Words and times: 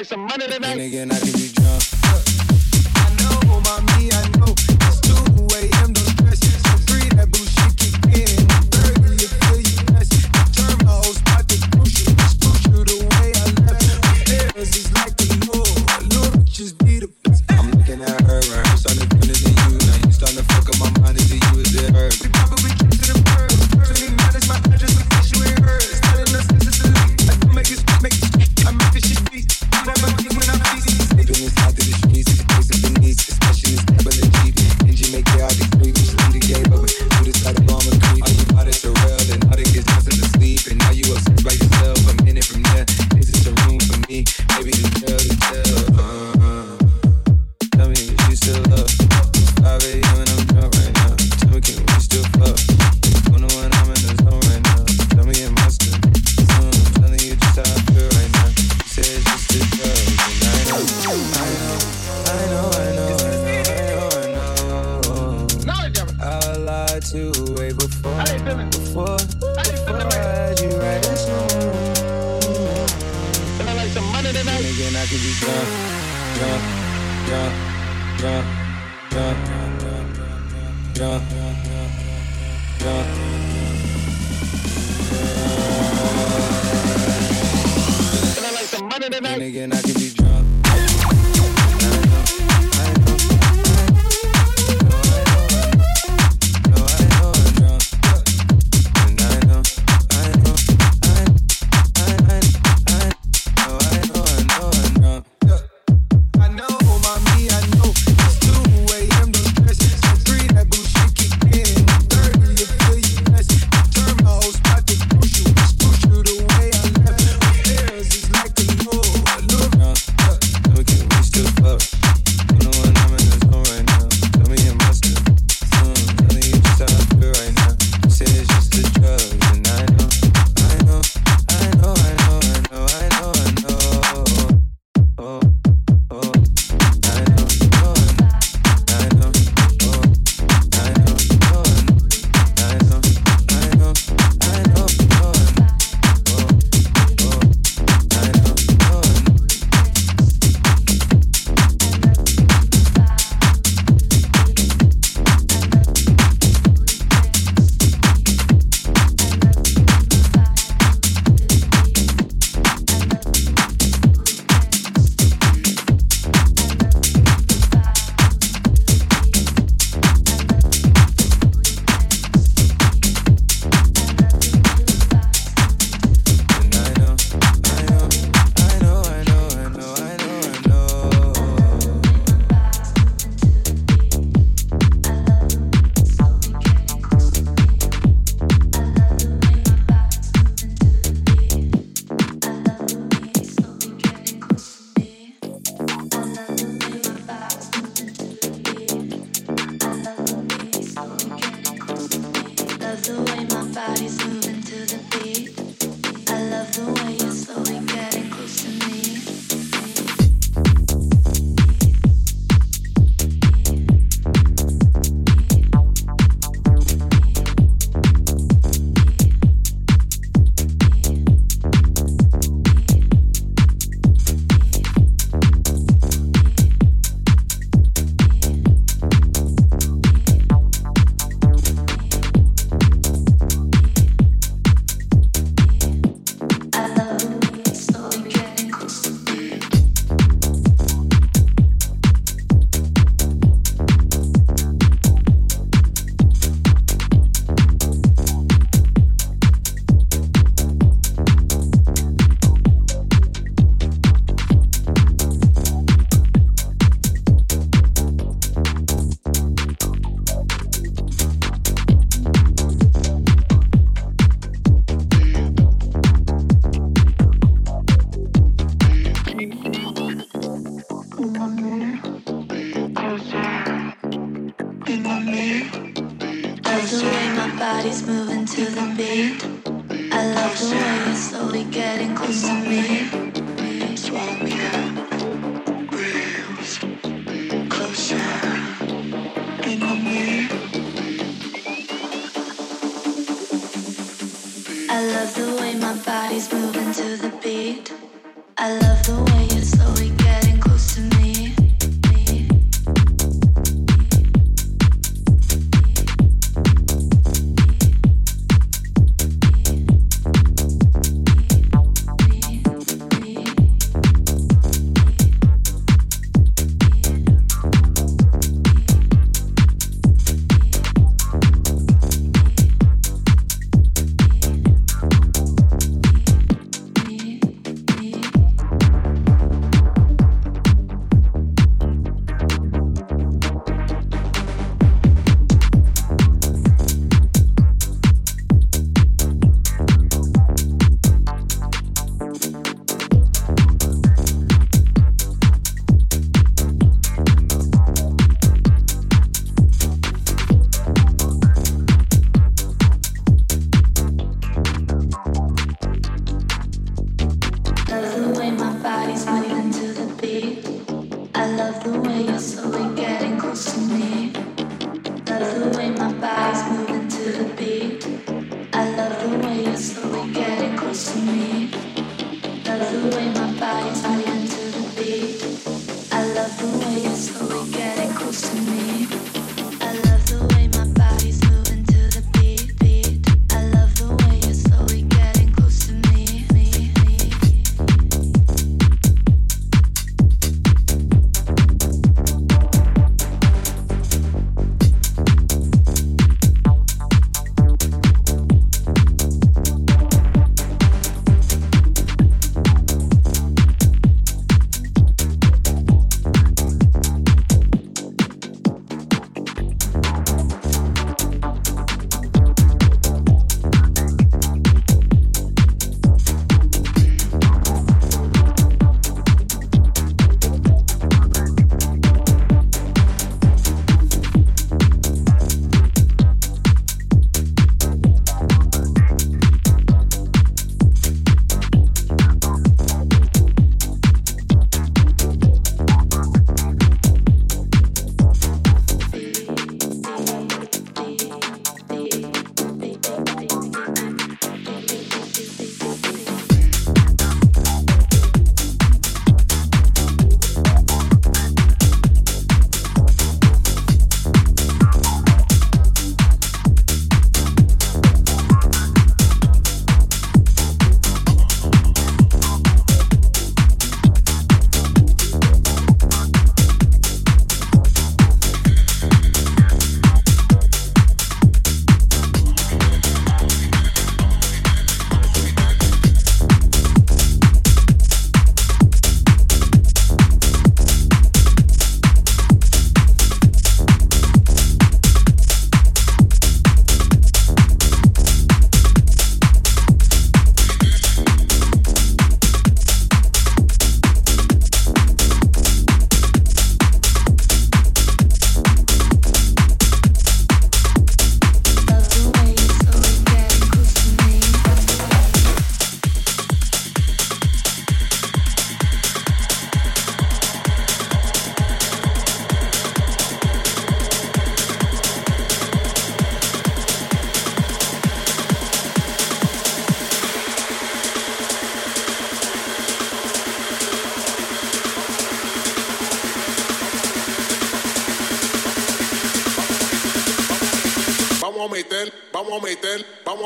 like 0.00 0.06
some 0.06 0.20
money 0.20 0.46
tonight. 0.46 0.78
Nigga, 0.78 1.12
I 1.12 1.18
can 1.18 1.32
be 1.32 1.49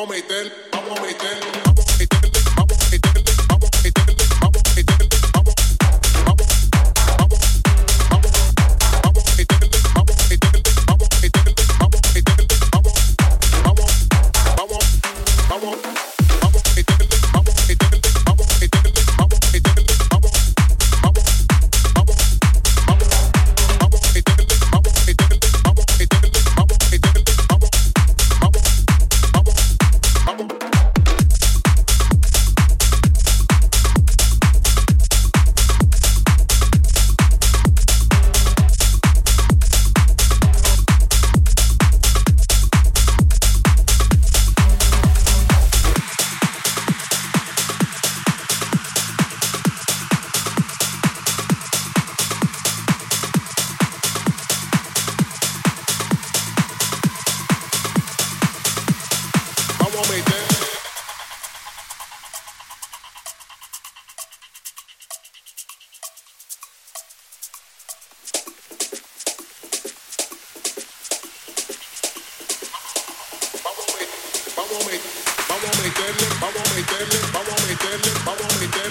Metel. 0.06 0.63
vamos 74.78 75.64
a 75.64 75.82
meterle, 75.82 76.26
vamos 76.40 76.56
a 76.56 76.74
meterle, 76.74 77.18
vamos 77.32 77.48
a 77.48 77.66
meterle, 77.66 78.10
vamos 78.24 78.42
a 78.42 78.58
meterle. 78.58 78.83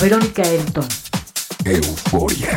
Verónica 0.00 0.40
Elton. 0.42 0.86
Euforia. 1.62 2.49